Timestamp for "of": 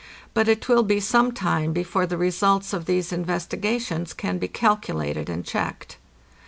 2.73-2.85